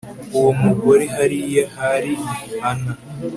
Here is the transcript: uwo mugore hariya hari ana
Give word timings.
uwo 0.37 0.51
mugore 0.63 1.05
hariya 1.15 1.63
hari 1.77 2.13
ana 2.69 2.93